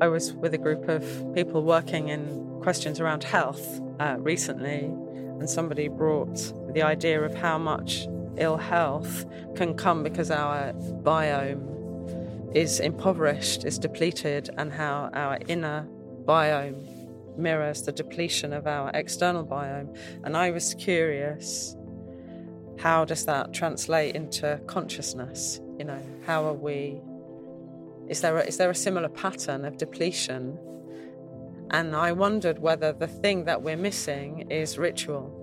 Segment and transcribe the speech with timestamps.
[0.00, 5.50] I was with a group of people working in questions around health uh, recently, and
[5.50, 8.06] somebody brought the idea of how much
[8.36, 9.26] ill health
[9.56, 10.72] can come because our
[11.02, 15.88] biome is impoverished, is depleted, and how our inner
[16.24, 19.96] biome mirrors the depletion of our external biome.
[20.22, 21.76] And I was curious
[22.78, 25.60] how does that translate into consciousness?
[25.78, 27.00] You know, how are we?
[28.08, 30.58] Is there a, is there a similar pattern of depletion?
[31.70, 35.34] And I wondered whether the thing that we're missing is ritual.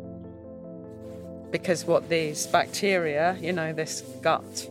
[1.52, 4.70] Because what these bacteria, you know, this gut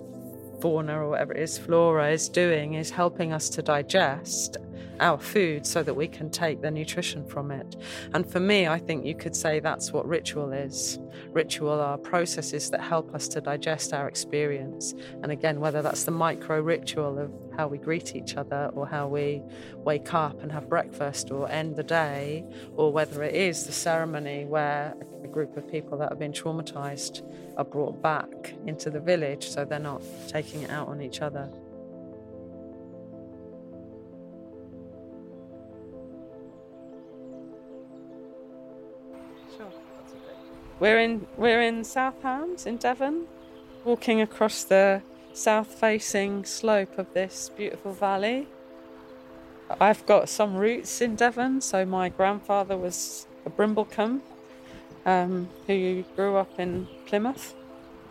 [0.61, 4.57] fauna or whatever it is, flora is doing is helping us to digest
[5.01, 7.77] our food so that we can take the nutrition from it.
[8.13, 10.99] And for me, I think you could say that's what ritual is.
[11.33, 14.95] Ritual are processes that help us to digest our experience.
[15.23, 19.09] And again, whether that's the micro ritual of how we greet each other or how
[19.09, 19.43] we
[19.77, 22.45] wake up and have breakfast or end the day,
[22.77, 27.23] or whether it is the ceremony where a group of people that have been traumatized
[27.57, 31.51] are brought back into the village so they're not taking it out on each other.
[40.81, 43.27] We're in we're in South Hams in Devon,
[43.85, 48.49] walking across the south-facing slope of this beautiful valley.
[49.81, 54.21] I've got some roots in Devon, so my grandfather was a Brimblecombe,
[55.07, 57.55] um, who grew up in Plymouth.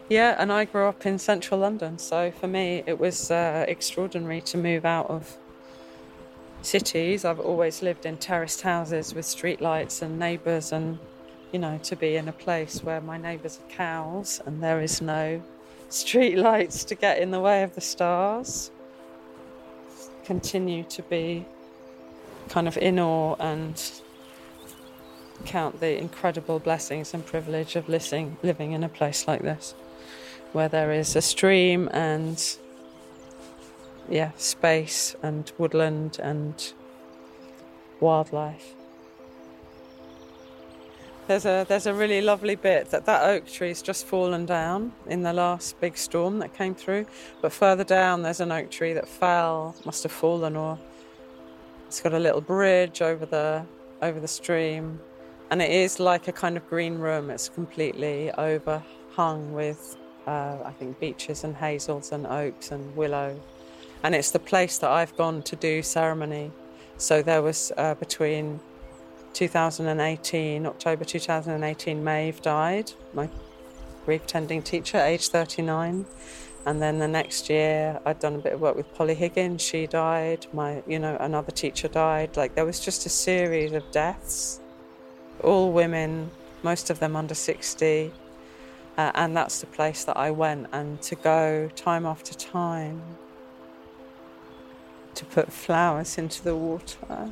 [0.09, 4.41] Yeah, and I grew up in central London, so for me it was uh, extraordinary
[4.41, 5.37] to move out of
[6.61, 7.23] cities.
[7.25, 10.99] I've always lived in terraced houses with streetlights and neighbours, and
[11.53, 15.01] you know, to be in a place where my neighbours are cows and there is
[15.01, 15.41] no
[15.89, 18.71] streetlights to get in the way of the stars.
[20.25, 21.45] Continue to be
[22.49, 23.79] kind of in awe and
[25.45, 29.75] count the incredible blessings and privilege of living, living in a place like this,
[30.53, 32.57] where there is a stream and
[34.09, 36.73] yeah, space and woodland and
[37.99, 38.73] wildlife.
[41.25, 45.23] There's a there's a really lovely bit that that oak tree's just fallen down in
[45.23, 47.05] the last big storm that came through,
[47.41, 50.77] but further down there's an oak tree that fell, must have fallen, or
[51.87, 53.65] it's got a little bridge over the
[54.01, 54.99] over the stream,
[55.49, 57.29] and it is like a kind of green room.
[57.29, 59.95] It's completely overhung with,
[60.27, 63.39] uh, I think, beeches and hazels and oaks and willow,
[64.03, 66.51] and it's the place that I've gone to do ceremony.
[66.97, 68.59] So there was uh, between
[69.33, 73.29] 2018, October 2018, Maeve died, my
[74.05, 76.05] grief tending teacher, age 39.
[76.65, 79.61] And then the next year, I'd done a bit of work with Polly Higgins.
[79.61, 80.47] She died.
[80.53, 82.37] My, you know, another teacher died.
[82.37, 84.61] Like there was just a series of deaths,
[85.43, 88.13] all women, most of them under 60.
[88.97, 90.67] Uh, and that's the place that I went.
[90.71, 93.01] And to go time after time
[95.15, 97.31] to put flowers into the water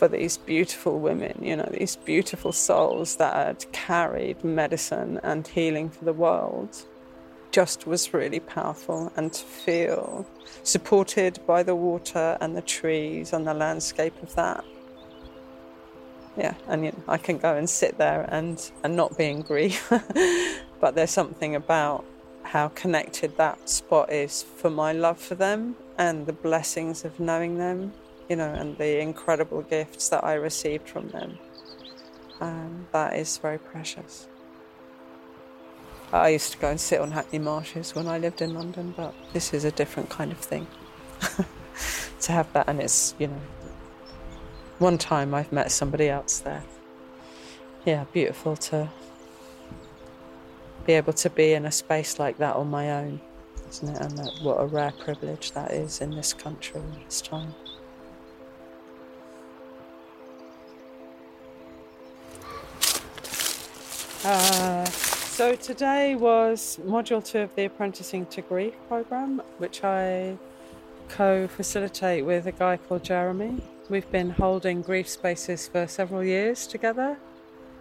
[0.00, 6.06] for these beautiful women, you know, these beautiful souls that carried medicine and healing for
[6.06, 6.74] the world,
[7.52, 9.12] just was really powerful.
[9.16, 10.26] And to feel
[10.62, 14.64] supported by the water and the trees and the landscape of that.
[16.34, 19.42] Yeah, and you know, I can go and sit there and, and not be in
[19.42, 19.92] grief,
[20.80, 22.06] but there's something about
[22.42, 27.58] how connected that spot is for my love for them and the blessings of knowing
[27.58, 27.92] them
[28.30, 31.38] you know, and the incredible gifts that I received from them.
[32.40, 34.28] Um, that is very precious.
[36.12, 39.14] I used to go and sit on Hackney Marshes when I lived in London, but
[39.32, 40.68] this is a different kind of thing.
[42.20, 43.40] to have that, and it's, you know,
[44.78, 46.62] one time I've met somebody else there.
[47.84, 48.88] Yeah, beautiful to
[50.86, 53.20] be able to be in a space like that on my own,
[53.70, 54.00] isn't it?
[54.00, 57.54] And that, what a rare privilege that is in this country this time.
[64.22, 70.36] Uh, so today was module two of the Apprenticing to Grief program, which I
[71.08, 73.62] co-facilitate with a guy called Jeremy.
[73.88, 77.16] We've been holding grief spaces for several years together.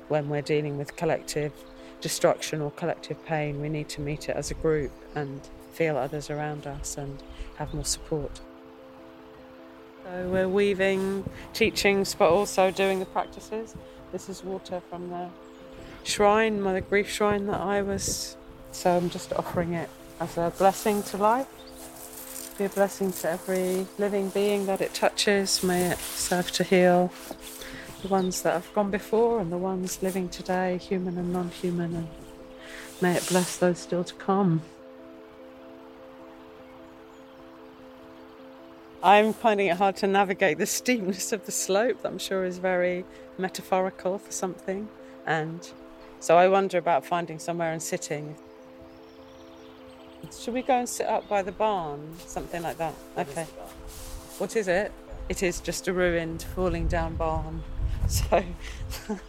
[0.08, 1.52] When we're dealing with collective
[2.00, 5.42] destruction or collective pain, we need to meet it as a group and
[5.74, 7.22] feel others around us and
[7.58, 8.40] have more support.
[10.06, 13.76] So we're weaving teachings but also doing the practices.
[14.14, 15.28] This is water from the
[16.04, 18.36] shrine, my grief shrine that I was.
[18.72, 21.48] So I'm just offering it as a blessing to life.
[22.58, 25.64] be a blessing to every living being that it touches.
[25.64, 27.12] May it serve to heal
[28.02, 31.96] the ones that have gone before and the ones living today, human and non human,
[31.96, 32.08] and
[33.02, 34.62] may it bless those still to come.
[39.02, 42.58] I'm finding it hard to navigate the steepness of the slope that I'm sure is
[42.58, 43.06] very
[43.38, 44.90] metaphorical for something.
[45.26, 45.70] And
[46.20, 48.36] so I wonder about finding somewhere and sitting.
[50.38, 52.16] Should we go and sit up by the barn?
[52.26, 52.94] Something like that.
[53.18, 53.46] Okay.
[54.38, 54.92] What is it?
[55.28, 57.64] It is just a ruined, falling down barn.
[58.08, 58.44] So,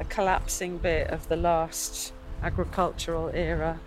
[0.00, 2.12] a collapsing bit of the last
[2.42, 3.80] agricultural era.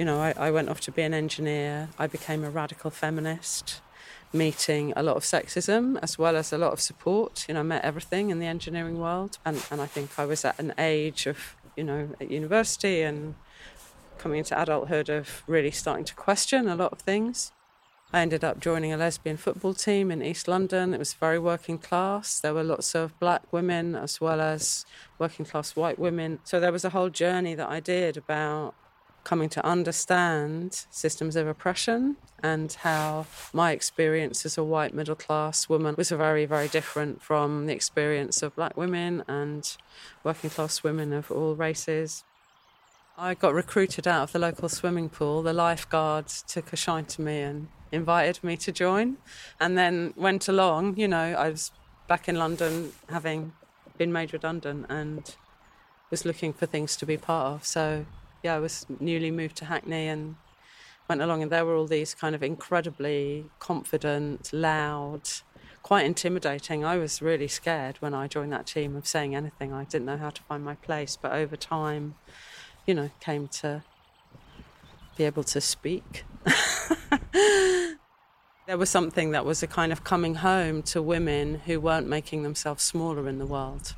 [0.00, 1.90] You know, I, I went off to be an engineer.
[1.98, 3.82] I became a radical feminist
[4.32, 7.44] meeting a lot of sexism as well as a lot of support.
[7.46, 9.36] You know, I met everything in the engineering world.
[9.44, 13.34] And, and I think I was at an age of, you know, at university and
[14.16, 17.52] coming into adulthood of really starting to question a lot of things.
[18.10, 20.94] I ended up joining a lesbian football team in East London.
[20.94, 22.40] It was very working class.
[22.40, 24.86] There were lots of black women as well as
[25.18, 26.38] working class white women.
[26.44, 28.74] So there was a whole journey that I did about
[29.24, 35.68] coming to understand systems of oppression and how my experience as a white middle class
[35.68, 39.76] woman was very, very different from the experience of black women and
[40.24, 42.24] working class women of all races.
[43.18, 45.42] I got recruited out of the local swimming pool.
[45.42, 49.18] The lifeguards took a shine to me and invited me to join,
[49.58, 50.96] and then went along.
[50.96, 51.70] You know, I was
[52.08, 53.52] back in London having
[53.98, 55.34] been made redundant and
[56.10, 57.66] was looking for things to be part of.
[57.66, 58.06] So,
[58.42, 60.36] yeah, I was newly moved to Hackney and
[61.08, 65.28] went along, and there were all these kind of incredibly confident, loud,
[65.82, 66.84] quite intimidating.
[66.84, 69.72] I was really scared when I joined that team of saying anything.
[69.72, 72.14] I didn't know how to find my place, but over time,
[72.86, 73.82] you know, came to
[75.16, 76.24] be able to speak.
[77.32, 82.42] there was something that was a kind of coming home to women who weren't making
[82.42, 83.94] themselves smaller in the world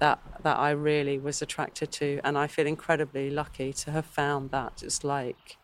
[0.00, 4.50] that that I really was attracted to and I feel incredibly lucky to have found
[4.50, 4.82] that.
[4.82, 5.56] It's like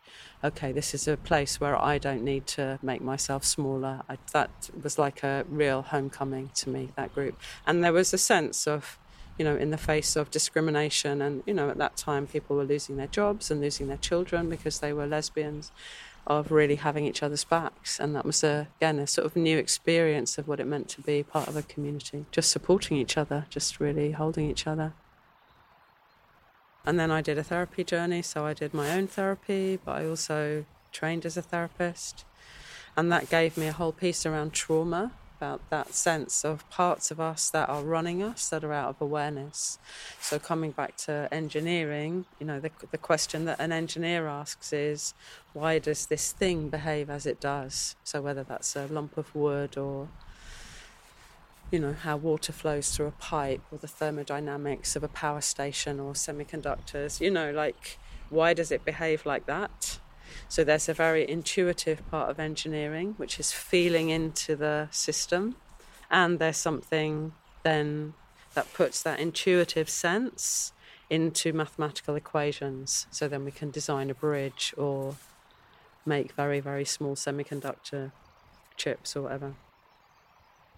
[0.43, 4.01] okay this is a place where I don't need to make myself smaller.
[4.09, 7.39] I, that was like a real homecoming to me that group.
[7.65, 8.97] And there was a sense of
[9.37, 11.19] you know, in the face of discrimination.
[11.19, 14.49] And, you know, at that time, people were losing their jobs and losing their children
[14.49, 15.71] because they were lesbians,
[16.27, 17.99] of really having each other's backs.
[17.99, 21.01] And that was, a, again, a sort of new experience of what it meant to
[21.01, 24.93] be part of a community, just supporting each other, just really holding each other.
[26.85, 30.05] And then I did a therapy journey, so I did my own therapy, but I
[30.05, 32.25] also trained as a therapist.
[32.97, 37.19] And that gave me a whole piece around trauma about that sense of parts of
[37.19, 39.79] us that are running us that are out of awareness.
[40.19, 45.15] So coming back to engineering, you know, the, the question that an engineer asks is,
[45.53, 47.95] why does this thing behave as it does?
[48.03, 50.09] So whether that's a lump of wood or
[51.71, 55.99] you know, how water flows through a pipe or the thermodynamics of a power station
[55.99, 57.97] or semiconductors, you know, like
[58.29, 59.97] why does it behave like that?
[60.49, 65.55] So there's a very intuitive part of engineering, which is feeling into the system.
[66.09, 67.33] And there's something
[67.63, 68.13] then
[68.53, 70.73] that puts that intuitive sense
[71.09, 73.07] into mathematical equations.
[73.11, 75.15] So then we can design a bridge or
[76.05, 78.11] make very, very small semiconductor
[78.77, 79.53] chips or whatever.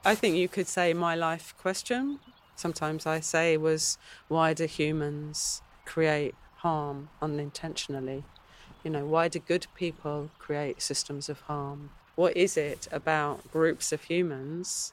[0.05, 2.19] I think you could say my life question,
[2.55, 8.24] sometimes I say, was why do humans create harm unintentionally?
[8.84, 11.92] You know, why do good people create systems of harm?
[12.16, 14.92] What is it about groups of humans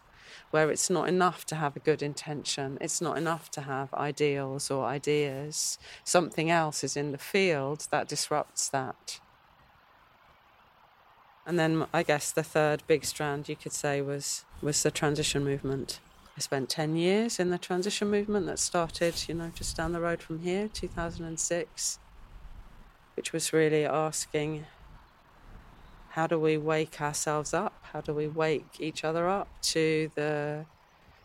[0.52, 4.70] where it's not enough to have a good intention, it's not enough to have ideals
[4.70, 5.76] or ideas?
[6.04, 9.18] Something else is in the field that disrupts that.
[11.44, 15.42] And then I guess the third big strand you could say was was the transition
[15.42, 15.98] movement.
[16.36, 20.00] I spent 10 years in the transition movement that started, you know, just down the
[20.00, 21.98] road from here, 2006
[23.20, 24.64] which was really asking
[26.12, 27.74] how do we wake ourselves up?
[27.92, 30.64] How do we wake each other up to the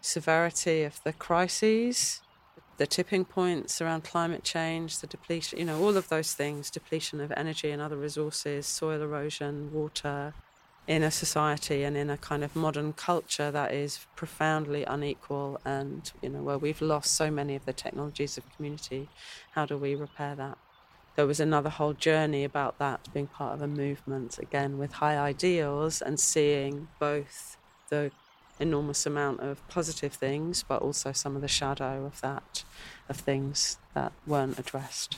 [0.02, 2.20] severity of the crises,
[2.76, 7.22] the tipping points around climate change, the depletion, you know, all of those things depletion
[7.22, 10.34] of energy and other resources, soil erosion, water
[10.88, 16.12] in a society and in a kind of modern culture that is profoundly unequal and,
[16.22, 19.08] you know, where we've lost so many of the technologies of community.
[19.52, 20.58] How do we repair that?
[21.16, 25.18] There was another whole journey about that being part of a movement again with high
[25.18, 27.58] ideals and seeing both
[27.90, 28.12] the
[28.60, 32.64] enormous amount of positive things, but also some of the shadow of that,
[33.10, 35.18] of things that weren't addressed.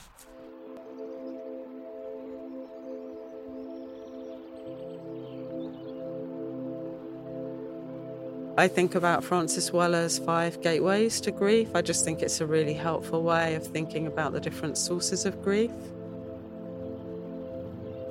[8.58, 11.68] I think about Francis Weller's Five Gateways to Grief.
[11.76, 15.40] I just think it's a really helpful way of thinking about the different sources of
[15.44, 15.70] grief.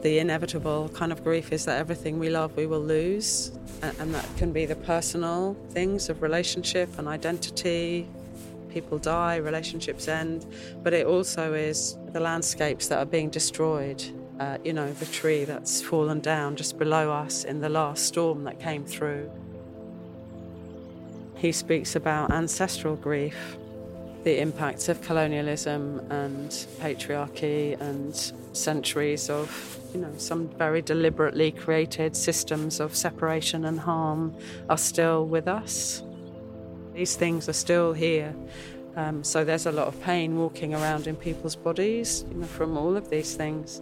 [0.04, 3.52] The inevitable kind of grief is that everything we love we will lose,
[3.82, 8.08] and that can be the personal things of relationship and identity.
[8.70, 10.46] People die, relationships end,
[10.82, 14.02] but it also is the landscapes that are being destroyed.
[14.40, 18.46] Uh, you know, the tree that's fallen down just below us in the last storm
[18.46, 19.30] that came through.
[21.38, 23.58] He speaks about ancestral grief,
[24.24, 28.16] the impacts of colonialism and patriarchy and
[28.54, 34.36] centuries of, you know, some very deliberately created systems of separation and harm
[34.70, 36.04] are still with us.
[36.94, 38.34] These things are still here.
[38.96, 42.76] Um, so there's a lot of pain walking around in people's bodies, you know, from
[42.78, 43.80] all of these things.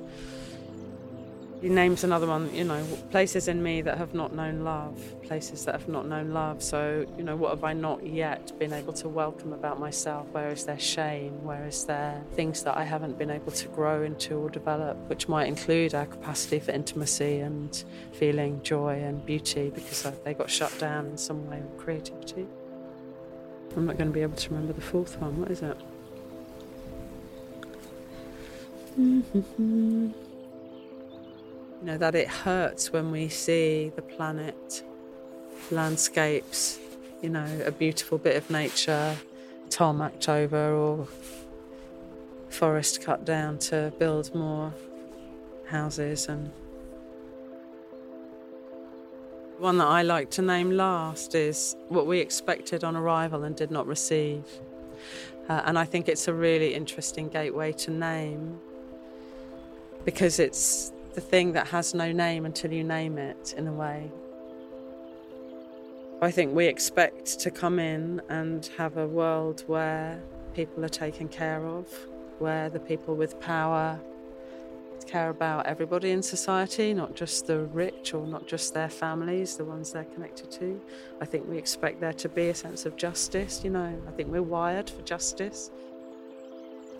[1.61, 5.65] He names another one, you know, places in me that have not known love, places
[5.65, 6.61] that have not known love.
[6.61, 10.27] So, you know, what have I not yet been able to welcome about myself?
[10.31, 11.43] Where is there shame?
[11.43, 15.29] Where is there things that I haven't been able to grow into or develop, which
[15.29, 20.77] might include our capacity for intimacy and feeling joy and beauty because they got shut
[20.77, 22.45] down in some way with creativity?
[23.77, 25.39] I'm not going to be able to remember the fourth one.
[25.39, 25.77] What is it?
[28.97, 30.24] Mm-hmm.
[31.81, 34.83] You know, that it hurts when we see the planet,
[35.71, 36.79] landscapes,
[37.21, 39.15] you know, a beautiful bit of nature
[39.69, 41.07] tarmacked over or
[42.49, 44.73] forest cut down to build more
[45.67, 46.51] houses and
[49.57, 53.71] one that I like to name last is what we expected on arrival and did
[53.71, 54.43] not receive.
[55.47, 58.59] Uh, and I think it's a really interesting gateway to name
[60.03, 64.11] because it's the thing that has no name until you name it, in a way.
[66.21, 70.21] I think we expect to come in and have a world where
[70.53, 71.87] people are taken care of,
[72.39, 73.99] where the people with power
[75.05, 79.63] care about everybody in society, not just the rich or not just their families, the
[79.63, 80.81] ones they're connected to.
[81.21, 84.01] I think we expect there to be a sense of justice, you know.
[84.07, 85.69] I think we're wired for justice.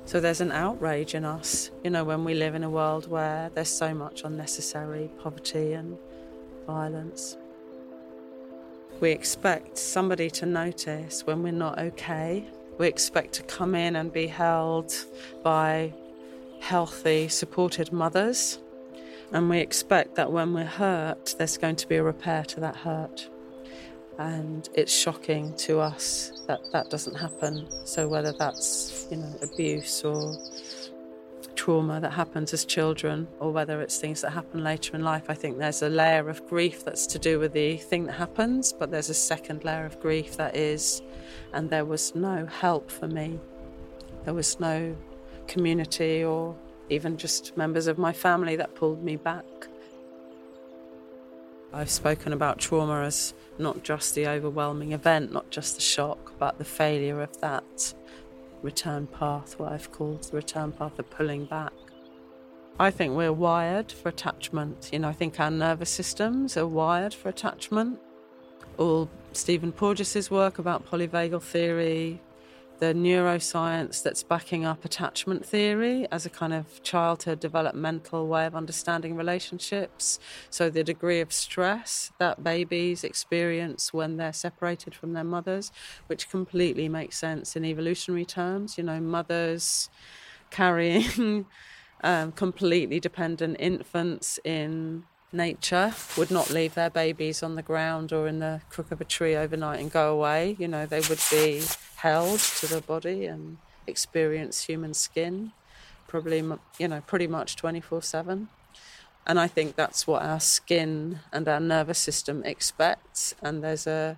[0.06, 3.50] So there's an outrage in us, you know, when we live in a world where
[3.56, 5.98] there's so much unnecessary poverty and
[6.68, 7.38] violence.
[9.00, 12.46] We expect somebody to notice when we're not okay.
[12.78, 14.94] We expect to come in and be held
[15.44, 15.92] by
[16.60, 18.60] healthy, supported mothers.
[19.32, 22.76] And we expect that when we're hurt, there's going to be a repair to that
[22.76, 23.28] hurt.
[24.18, 27.68] And it's shocking to us that that doesn't happen.
[27.84, 30.38] So whether that's you know abuse or
[31.56, 35.34] trauma that happens as children, or whether it's things that happen later in life, I
[35.34, 38.92] think there's a layer of grief that's to do with the thing that happens, but
[38.92, 41.02] there's a second layer of grief that is,
[41.54, 43.40] and there was no help for me.
[44.26, 44.96] There was no
[45.48, 46.56] community or
[46.90, 49.46] even just members of my family that pulled me back.
[51.76, 56.58] I've spoken about trauma as not just the overwhelming event, not just the shock, but
[56.58, 57.94] the failure of that
[58.62, 61.74] return path, what I've called the return path of pulling back.
[62.80, 64.90] I think we're wired for attachment.
[64.94, 68.00] You know, I think our nervous systems are wired for attachment.
[68.78, 72.22] All Stephen Porges' work about polyvagal theory,
[72.80, 78.56] the neuroscience that's backing up attachment theory as a kind of childhood developmental way of
[78.56, 80.20] understanding relationships.
[80.50, 85.72] So, the degree of stress that babies experience when they're separated from their mothers,
[86.08, 88.78] which completely makes sense in evolutionary terms.
[88.78, 89.90] You know, mothers
[90.50, 91.46] carrying
[92.04, 98.28] um, completely dependent infants in nature would not leave their babies on the ground or
[98.28, 100.56] in the crook of a tree overnight and go away.
[100.60, 101.64] You know, they would be
[101.98, 105.52] held to the body and experience human skin,
[106.08, 106.44] probably,
[106.80, 108.50] you know, pretty much 24 7.
[109.28, 113.34] And I think that's what our skin and our nervous system expects.
[113.42, 114.18] And there's a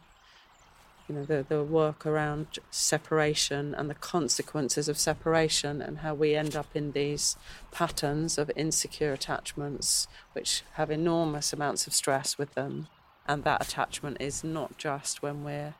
[1.08, 6.36] you know the, the work around separation and the consequences of separation and how we
[6.36, 7.38] end up in these
[7.72, 12.88] patterns of insecure attachments which have enormous amounts of stress with them.
[13.28, 15.76] And that attachment is not just when we're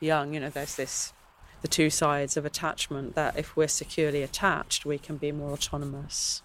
[0.00, 1.12] young you know there's this
[1.60, 6.42] the two sides of attachment that if we're securely attached we can be more autonomous.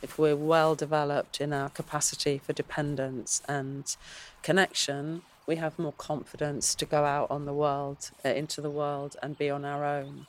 [0.00, 3.96] If we're well developed in our capacity for dependence and
[4.42, 9.16] connection we have more confidence to go out on the world, uh, into the world,
[9.22, 10.26] and be on our own.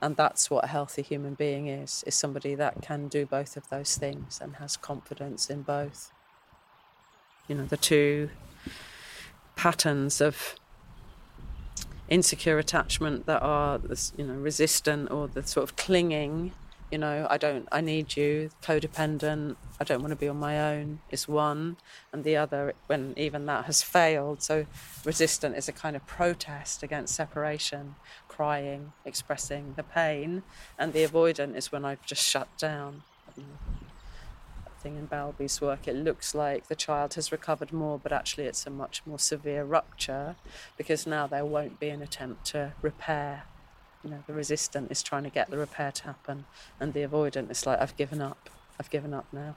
[0.00, 3.68] And that's what a healthy human being is, is somebody that can do both of
[3.68, 6.10] those things and has confidence in both.
[7.46, 8.30] You know, the two
[9.56, 10.56] patterns of
[12.08, 13.80] insecure attachment that are
[14.16, 16.52] you know resistant or the sort of clinging
[16.94, 20.56] you know i don't i need you codependent i don't want to be on my
[20.72, 21.76] own is one
[22.12, 24.64] and the other when even that has failed so
[25.04, 27.96] resistant is a kind of protest against separation
[28.28, 30.44] crying expressing the pain
[30.78, 33.02] and the avoidant is when i've just shut down
[34.80, 38.66] thing in Bowlby's work, it looks like the child has recovered more, but actually it's
[38.66, 40.36] a much more severe rupture
[40.76, 43.44] because now there won't be an attempt to repair.
[44.04, 46.44] You know, the resistant is trying to get the repair to happen,
[46.78, 49.56] and the avoidant is like, I've given up, I've given up now.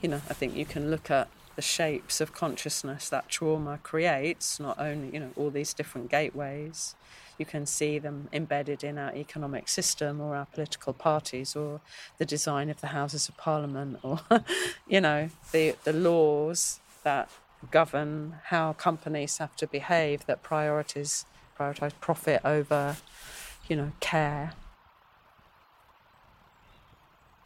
[0.00, 4.60] You know, I think you can look at the shapes of consciousness that trauma creates,
[4.60, 6.94] not only, you know, all these different gateways,
[7.36, 11.80] you can see them embedded in our economic system or our political parties or
[12.18, 14.20] the design of the Houses of Parliament or,
[14.88, 17.28] you know, the, the laws that
[17.70, 21.24] govern how companies have to behave that priorities
[21.60, 22.96] prioritize profit over,
[23.68, 24.52] you know, care.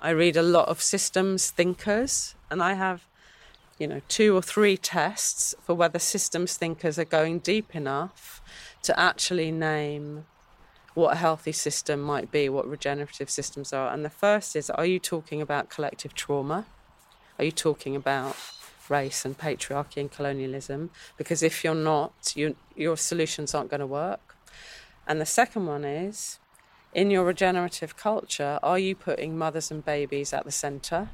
[0.00, 3.06] I read a lot of systems thinkers and I have
[3.78, 8.40] you know, two or three tests for whether systems thinkers are going deep enough
[8.84, 10.26] to actually name
[10.94, 13.92] what a healthy system might be, what regenerative systems are.
[13.92, 16.66] And the first is are you talking about collective trauma?
[17.36, 18.36] Are you talking about
[18.88, 20.90] race and patriarchy and colonialism?
[21.16, 24.36] Because if you're not, you, your solutions aren't going to work.
[25.06, 26.38] And the second one is
[26.94, 31.10] in your regenerative culture, are you putting mothers and babies at the centre?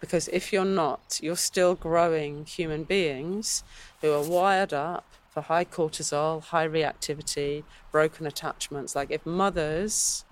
[0.00, 3.64] Because if you're not, you're still growing human beings
[4.00, 8.94] who are wired up for high cortisol, high reactivity, broken attachments.
[8.94, 10.24] Like if mothers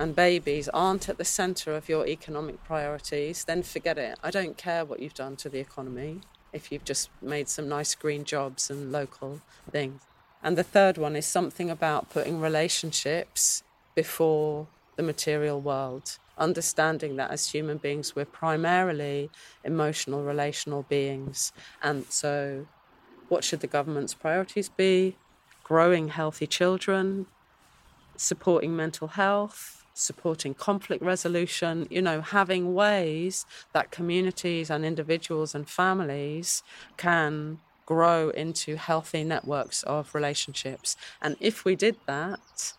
[0.00, 4.18] and babies aren't at the center of your economic priorities, then forget it.
[4.22, 6.22] I don't care what you've done to the economy
[6.54, 10.00] if you've just made some nice green jobs and local things.
[10.42, 13.62] And the third one is something about putting relationships
[13.94, 19.28] before the material world, understanding that as human beings, we're primarily
[19.64, 21.52] emotional, relational beings.
[21.82, 22.66] And so
[23.28, 25.18] what should the government's priorities be?
[25.62, 27.26] Growing healthy children,
[28.16, 35.68] supporting mental health, supporting conflict resolution, you know, having ways that communities and individuals and
[35.68, 36.62] families
[36.96, 40.96] can grow into healthy networks of relationships.
[41.20, 42.72] And if we did that,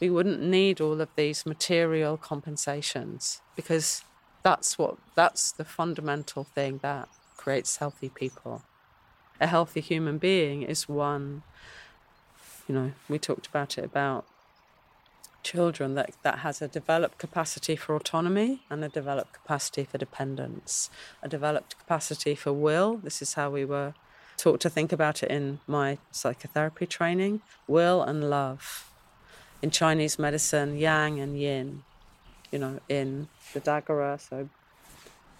[0.00, 4.02] we wouldn't need all of these material compensations because
[4.42, 8.62] that's what that's the fundamental thing that creates healthy people
[9.40, 11.42] a healthy human being is one,
[12.68, 14.24] you know, we talked about it about
[15.46, 20.90] children that, that has a developed capacity for autonomy and a developed capacity for dependence,
[21.22, 22.96] a developed capacity for will.
[22.96, 23.94] This is how we were
[24.36, 28.90] taught to think about it in my psychotherapy training will and love.
[29.62, 31.84] In Chinese medicine, yang and yin.
[32.50, 34.48] You know, in the Dagara, so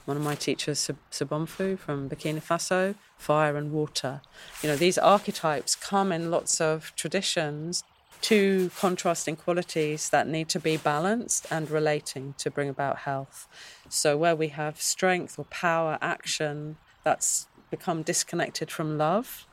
[0.07, 4.21] one of my teachers, Sobonfu from Burkina Faso, fire and water.
[4.63, 7.85] You know, these archetypes come in lots of traditions,
[8.27, 13.47] two contrasting qualities that need to be balanced and relating to bring about health.
[13.89, 19.47] So, where we have strength or power, action that's become disconnected from love,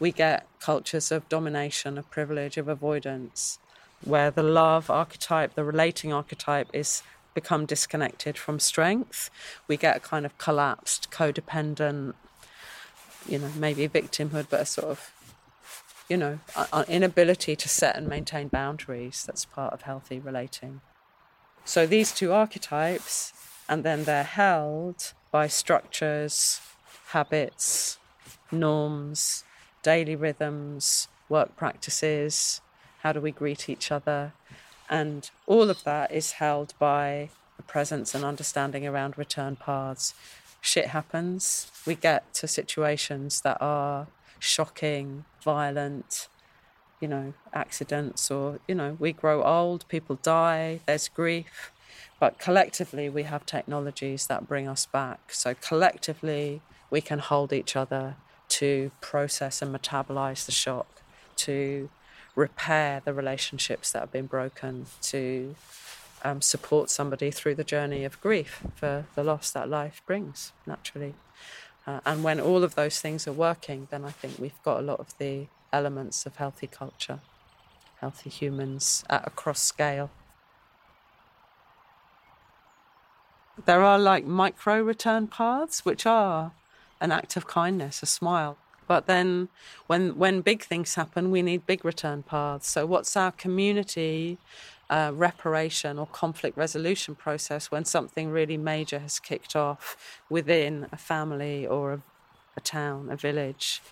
[0.00, 3.58] we get cultures of domination, of privilege, of avoidance,
[4.02, 7.02] where the love archetype, the relating archetype, is
[7.34, 9.28] become disconnected from strength.
[9.68, 12.14] We get a kind of collapsed, codependent,
[13.28, 15.12] you know, maybe victimhood, but a sort of,
[16.08, 16.38] you know,
[16.88, 19.24] inability to set and maintain boundaries.
[19.26, 20.80] That's part of healthy relating.
[21.64, 23.32] So these two archetypes,
[23.68, 26.60] and then they're held by structures,
[27.08, 27.98] habits,
[28.52, 29.42] norms,
[29.82, 32.60] daily rhythms, work practices.
[33.00, 34.32] How do we greet each other?
[34.88, 40.14] And all of that is held by a presence and understanding around return paths.
[40.60, 41.70] Shit happens.
[41.84, 44.06] We get to situations that are
[44.38, 46.28] shocking, violent,
[47.00, 51.72] you know, accidents, or, you know, we grow old, people die, there's grief.
[52.18, 55.32] But collectively, we have technologies that bring us back.
[55.32, 58.16] So collectively, we can hold each other
[58.48, 61.02] to process and metabolize the shock,
[61.36, 61.90] to
[62.34, 65.54] repair the relationships that have been broken, to
[66.22, 71.14] um, support somebody through the journey of grief for the loss that life brings naturally.
[71.86, 74.82] Uh, and when all of those things are working, then I think we've got a
[74.82, 77.20] lot of the elements of healthy culture,
[78.00, 80.10] healthy humans at a cross scale.
[83.64, 86.52] There are like micro return paths, which are
[87.00, 88.58] an act of kindness, a smile.
[88.88, 89.48] But then
[89.86, 92.68] when when big things happen, we need big return paths.
[92.68, 94.38] So what's our community
[94.88, 99.96] uh, reparation or conflict resolution process when something really major has kicked off
[100.30, 102.02] within a family or a,
[102.56, 103.82] a town, a village?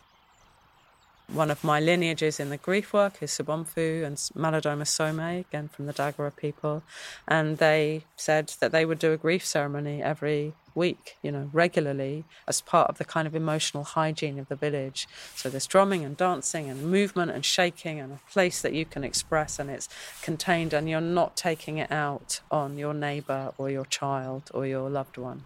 [1.32, 5.86] One of my lineages in the grief work is Sobonfu and Malidoma Some, again from
[5.86, 6.82] the Dagara people.
[7.26, 12.24] And they said that they would do a grief ceremony every week, you know, regularly
[12.46, 15.08] as part of the kind of emotional hygiene of the village.
[15.34, 19.02] So there's drumming and dancing and movement and shaking and a place that you can
[19.02, 19.88] express and it's
[20.22, 24.90] contained and you're not taking it out on your neighbor or your child or your
[24.90, 25.44] loved one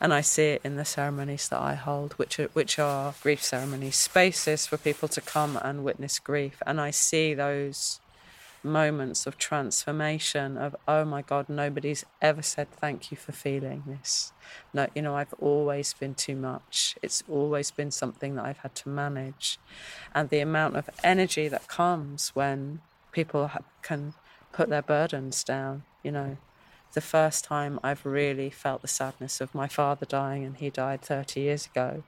[0.00, 3.42] and I see it in the ceremonies that I hold, which are, which are grief
[3.42, 6.62] ceremonies, spaces for people to come and witness grief.
[6.66, 8.00] And I see those
[8.62, 14.32] moments of transformation of oh my god nobody's ever said thank you for feeling this.
[14.74, 16.96] No you know i've always been too much.
[17.02, 19.58] It's always been something that i've had to manage.
[20.14, 22.80] And the amount of energy that comes when
[23.12, 23.50] people
[23.82, 24.14] can
[24.52, 26.36] put their burdens down you know
[26.94, 31.02] the first time I've really felt the sadness of my father dying, and he died
[31.02, 32.02] 30 years ago.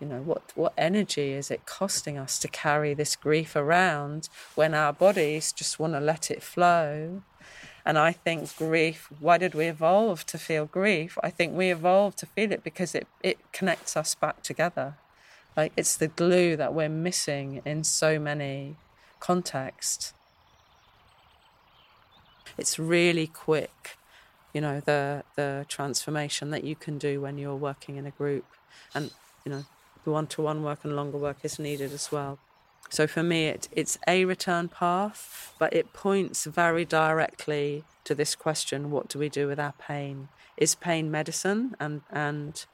[0.00, 4.74] You know, what, what energy is it costing us to carry this grief around when
[4.74, 7.22] our bodies just want to let it flow?
[7.84, 11.18] And I think grief, why did we evolve to feel grief?
[11.22, 14.96] I think we evolved to feel it because it, it connects us back together.
[15.56, 18.76] Like it's the glue that we're missing in so many
[19.18, 20.14] contexts.
[22.56, 23.96] It's really quick
[24.52, 28.44] you know the the transformation that you can do when you're working in a group
[28.94, 29.10] and
[29.44, 29.64] you know
[30.04, 32.38] the one-to-one work and longer work is needed as well.
[32.88, 38.34] So for me it, it's a return path but it points very directly to this
[38.34, 40.28] question what do we do with our pain?
[40.56, 41.76] Is pain medicine?
[41.78, 42.64] And and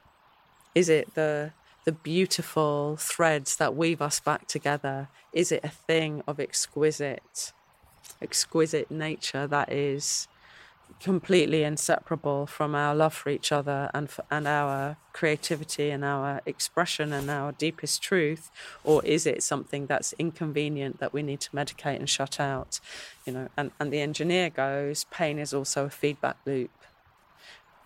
[0.73, 1.51] is it the
[1.85, 5.09] the beautiful threads that weave us back together?
[5.31, 7.53] Is it a thing of exquisite
[8.21, 10.27] exquisite nature that is
[10.99, 16.41] completely inseparable from our love for each other and for, and our creativity and our
[16.45, 18.49] expression and our deepest truth?
[18.83, 22.79] Or is it something that's inconvenient that we need to medicate and shut out?
[23.25, 26.71] You know and, and the engineer goes pain is also a feedback loop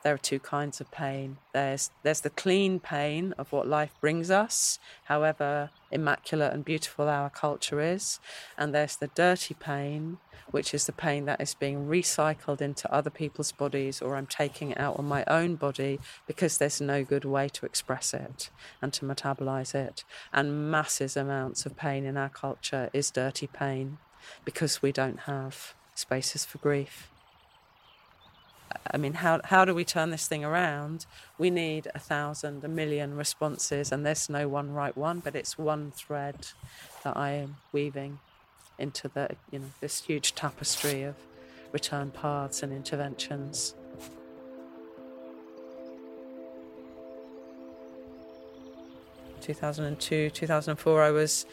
[0.04, 4.30] there are two kinds of pain there's there's the clean pain of what life brings
[4.30, 8.20] us however immaculate and beautiful our culture is
[8.58, 10.18] and there's the dirty pain
[10.52, 14.72] which is the pain that is being recycled into other people's bodies, or I'm taking
[14.72, 18.50] it out on my own body because there's no good way to express it
[18.82, 20.04] and to metabolize it.
[20.34, 23.98] And masses amounts of pain in our culture is dirty pain
[24.46, 27.11] because we don't have spaces for grief.
[28.92, 31.06] I mean, how, how do we turn this thing around?
[31.38, 35.58] We need a thousand, a million responses, and there's no one right one, but it's
[35.58, 36.48] one thread
[37.04, 38.20] that I am weaving
[38.78, 41.16] into the you know this huge tapestry of
[41.72, 43.76] return paths and interventions.
[49.40, 51.46] Two thousand and two, two thousand and four, I was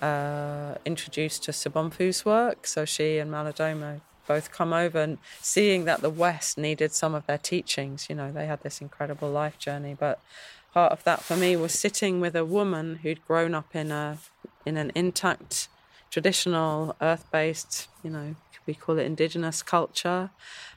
[0.00, 2.66] uh, introduced to Sobonfu's work.
[2.66, 7.26] So she and Malidoma both come over and seeing that the West needed some of
[7.26, 8.08] their teachings.
[8.08, 10.20] You know, they had this incredible life journey, but
[10.72, 14.18] part of that for me was sitting with a woman who'd grown up in a
[14.64, 15.68] in an intact
[16.10, 18.34] traditional earth based, you know,
[18.66, 20.30] we call it indigenous culture,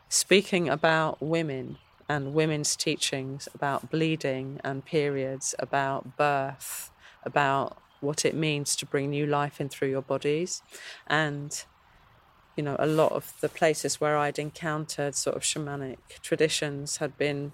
[0.07, 6.91] speaking about women and women's teachings about bleeding and periods, about birth,
[7.23, 10.62] about what it means to bring new life in through your bodies.
[11.07, 11.63] And,
[12.59, 17.17] you know, a lot of the places where I'd encountered sort of shamanic traditions had
[17.17, 17.53] been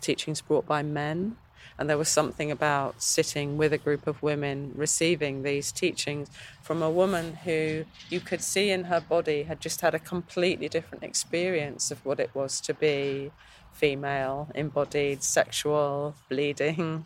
[0.00, 1.36] teachings brought by men
[1.78, 6.30] and there was something about sitting with a group of women receiving these teachings
[6.62, 10.70] from a woman who you could see in her body had just had a completely
[10.70, 13.30] different experience of what it was to be
[13.74, 17.04] female, embodied, sexual, bleeding.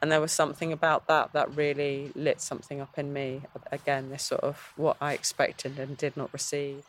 [0.00, 3.42] And there was something about that that really lit something up in me.
[3.72, 6.84] Again, this sort of what I expected and did not receive.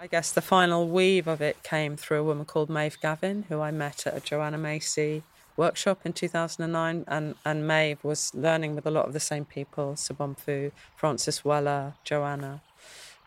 [0.00, 3.60] I guess the final weave of it came through a woman called Maeve Gavin, who
[3.60, 5.22] I met at a Joanna Macy
[5.56, 7.04] workshop in 2009.
[7.06, 11.94] And, and Maeve was learning with a lot of the same people Sobonfu, Francis Weller,
[12.04, 12.60] Joanna.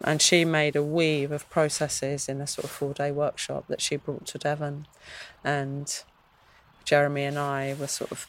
[0.03, 3.81] And she made a weave of processes in a sort of four day workshop that
[3.81, 4.85] she brought to Devon.
[5.43, 6.03] And
[6.87, 8.27] Jeremy and I were sort of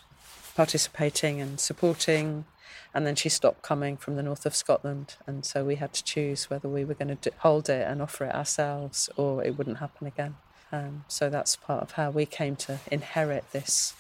[0.57, 2.45] participating and supporting.
[2.93, 5.15] And then she stopped coming from the north of Scotland.
[5.29, 8.25] And so we had to choose whether we were going to hold it and offer
[8.25, 10.35] it ourselves or it wouldn't happen again.
[10.73, 13.95] Um, so that's part of how we came to inherit this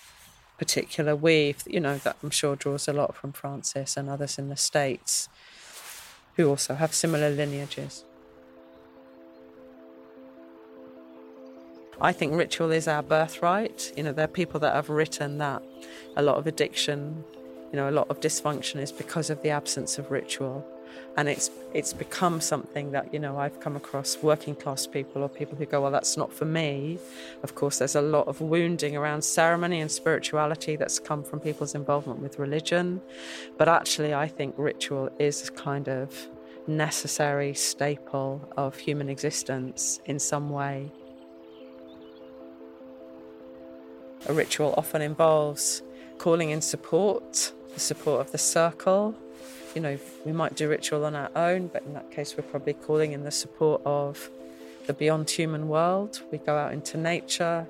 [0.58, 4.48] particular weave, you know, that I'm sure draws a lot from Francis and others in
[4.48, 5.28] the States
[6.34, 8.04] who also have similar lineages.
[12.00, 13.92] I think ritual is our birthright.
[13.96, 15.62] You know, there are people that have written that
[16.16, 17.24] a lot of addiction,
[17.72, 20.64] you know, a lot of dysfunction is because of the absence of ritual.
[21.16, 25.28] And it's it's become something that you know I've come across working class people or
[25.28, 26.98] people who go well that's not for me.
[27.42, 31.74] Of course there's a lot of wounding around ceremony and spirituality that's come from people's
[31.74, 33.02] involvement with religion.
[33.58, 36.28] But actually I think ritual is kind of
[36.68, 40.90] necessary staple of human existence in some way
[44.26, 45.82] a ritual often involves
[46.18, 49.14] calling in support the support of the circle
[49.74, 52.72] you know, we might do ritual on our own, but in that case, we're probably
[52.72, 54.30] calling in the support of
[54.86, 56.20] the beyond human world.
[56.32, 57.66] We go out into nature.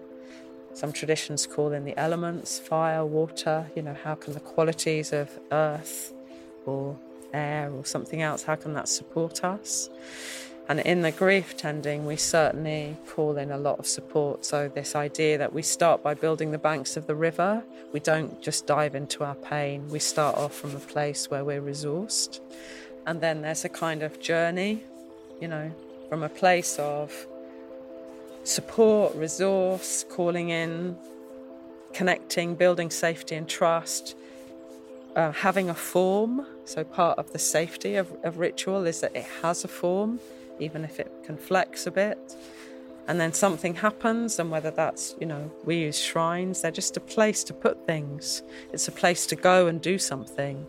[0.74, 3.70] Some traditions call in the elements, fire, water.
[3.74, 6.12] You know, how can the qualities of earth
[6.64, 6.96] or
[7.34, 9.90] air or something else, how can that support us?
[10.68, 14.44] And in the grief tending, we certainly call in a lot of support.
[14.44, 18.42] So, this idea that we start by building the banks of the river, we don't
[18.42, 22.40] just dive into our pain, we start off from a place where we're resourced.
[23.06, 24.84] And then there's a kind of journey,
[25.40, 25.72] you know,
[26.10, 27.26] from a place of
[28.44, 30.98] support, resource, calling in,
[31.94, 34.14] connecting, building safety and trust,
[35.16, 36.46] uh, having a form.
[36.66, 40.20] So, part of the safety of, of ritual is that it has a form
[40.60, 42.36] even if it can flex a bit.
[43.06, 47.00] And then something happens, and whether that's, you know, we use shrines, they're just a
[47.00, 48.42] place to put things.
[48.72, 50.66] It's a place to go and do something,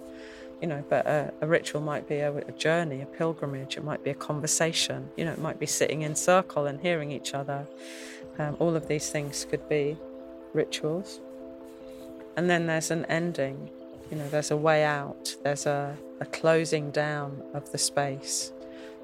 [0.61, 4.05] you know, but a, a ritual might be a, a journey, a pilgrimage, it might
[4.05, 7.67] be a conversation, you know, it might be sitting in circle and hearing each other.
[8.37, 9.97] Um, all of these things could be
[10.53, 11.19] rituals.
[12.37, 13.69] And then there's an ending,
[14.09, 18.53] you know, there's a way out, there's a, a closing down of the space.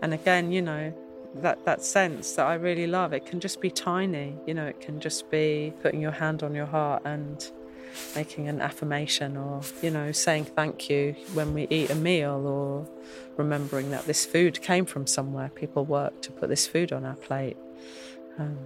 [0.01, 0.93] And again, you know,
[1.35, 4.35] that, that sense that I really love, it can just be tiny.
[4.45, 7.45] You know, it can just be putting your hand on your heart and
[8.15, 12.87] making an affirmation or, you know, saying thank you when we eat a meal or
[13.37, 15.49] remembering that this food came from somewhere.
[15.49, 17.57] People work to put this food on our plate.
[18.37, 18.57] Um,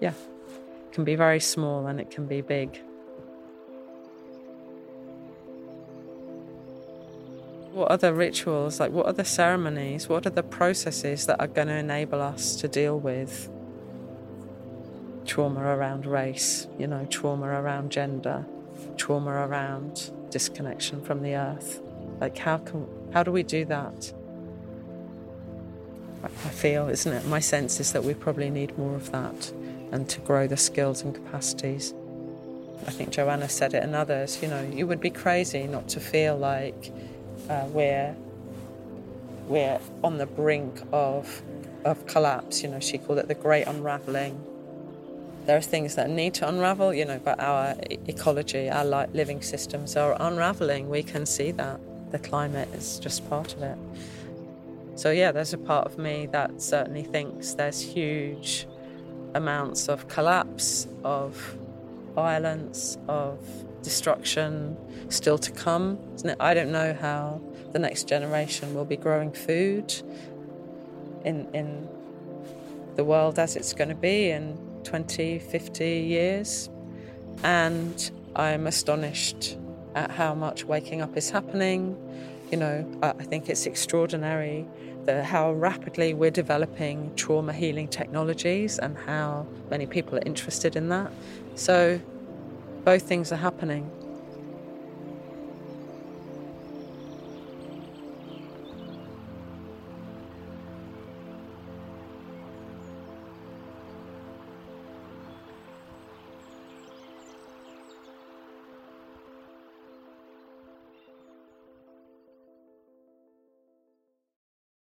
[0.00, 2.80] yeah, it can be very small and it can be big.
[7.76, 11.74] What other rituals, like what other ceremonies, what are the processes that are going to
[11.74, 13.50] enable us to deal with
[15.26, 18.46] trauma around race, you know, trauma around gender,
[18.96, 21.82] trauma around disconnection from the earth?
[22.18, 24.10] Like, how can, how do we do that?
[26.24, 27.26] I feel, isn't it?
[27.26, 29.52] My sense is that we probably need more of that
[29.92, 31.92] and to grow the skills and capacities.
[32.86, 36.00] I think Joanna said it and others, you know, you would be crazy not to
[36.00, 36.90] feel like
[37.48, 38.16] uh, we're
[39.46, 41.42] we're on the brink of
[41.84, 42.62] of collapse.
[42.62, 44.42] You know, she called it the great unraveling.
[45.46, 47.76] There are things that need to unravel, you know, but our
[48.08, 50.88] ecology, our living systems are unraveling.
[50.88, 51.80] We can see that.
[52.10, 53.76] The climate is just part of it.
[54.96, 58.66] So, yeah, there's a part of me that certainly thinks there's huge
[59.34, 61.56] amounts of collapse, of
[62.14, 63.38] violence, of
[63.82, 64.76] destruction
[65.08, 65.98] still to come.
[66.40, 67.40] I don't know how
[67.72, 69.94] the next generation will be growing food
[71.24, 71.88] in, in
[72.96, 76.70] the world as it's going to be in 20, 50 years.
[77.42, 79.58] And I'm astonished
[79.94, 81.96] at how much waking up is happening.
[82.50, 84.66] You know, I think it's extraordinary
[85.06, 90.88] the, how rapidly we're developing trauma healing technologies and how many people are interested in
[90.90, 91.10] that.
[91.54, 92.00] So
[92.86, 94.05] both things are happening.